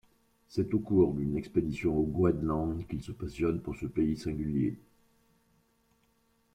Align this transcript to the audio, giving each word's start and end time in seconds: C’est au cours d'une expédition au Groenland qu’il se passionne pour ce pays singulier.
C’est 0.47 0.73
au 0.73 0.79
cours 0.79 1.13
d'une 1.13 1.37
expédition 1.37 1.95
au 1.95 2.01
Groenland 2.07 2.87
qu’il 2.87 3.03
se 3.03 3.11
passionne 3.11 3.61
pour 3.61 3.75
ce 3.75 3.85
pays 3.85 4.17
singulier. 4.17 4.79